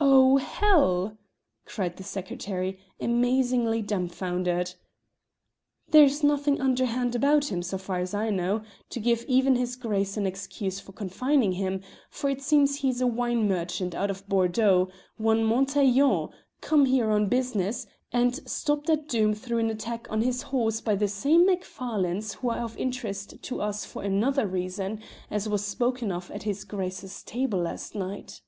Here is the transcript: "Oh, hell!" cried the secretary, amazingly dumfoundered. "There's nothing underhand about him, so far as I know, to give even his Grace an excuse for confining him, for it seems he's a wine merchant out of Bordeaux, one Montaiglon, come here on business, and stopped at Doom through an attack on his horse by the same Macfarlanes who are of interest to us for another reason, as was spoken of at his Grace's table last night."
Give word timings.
"Oh, 0.00 0.38
hell!" 0.38 1.18
cried 1.66 1.98
the 1.98 2.02
secretary, 2.02 2.78
amazingly 3.02 3.82
dumfoundered. 3.82 4.72
"There's 5.90 6.24
nothing 6.24 6.58
underhand 6.58 7.14
about 7.14 7.52
him, 7.52 7.62
so 7.62 7.76
far 7.76 7.98
as 7.98 8.14
I 8.14 8.30
know, 8.30 8.62
to 8.88 8.98
give 8.98 9.26
even 9.28 9.56
his 9.56 9.76
Grace 9.76 10.16
an 10.16 10.24
excuse 10.26 10.80
for 10.80 10.92
confining 10.92 11.52
him, 11.52 11.82
for 12.08 12.30
it 12.30 12.40
seems 12.40 12.76
he's 12.76 13.02
a 13.02 13.06
wine 13.06 13.46
merchant 13.46 13.94
out 13.94 14.10
of 14.10 14.26
Bordeaux, 14.26 14.88
one 15.18 15.44
Montaiglon, 15.44 16.30
come 16.62 16.86
here 16.86 17.10
on 17.10 17.26
business, 17.28 17.86
and 18.10 18.36
stopped 18.48 18.88
at 18.88 19.06
Doom 19.06 19.34
through 19.34 19.58
an 19.58 19.68
attack 19.68 20.10
on 20.10 20.22
his 20.22 20.40
horse 20.44 20.80
by 20.80 20.94
the 20.94 21.08
same 21.08 21.44
Macfarlanes 21.44 22.36
who 22.36 22.48
are 22.48 22.64
of 22.64 22.74
interest 22.78 23.42
to 23.42 23.60
us 23.60 23.84
for 23.84 24.02
another 24.02 24.46
reason, 24.46 25.02
as 25.30 25.46
was 25.46 25.62
spoken 25.62 26.10
of 26.10 26.30
at 26.30 26.44
his 26.44 26.64
Grace's 26.64 27.22
table 27.22 27.58
last 27.58 27.94
night." 27.94 28.40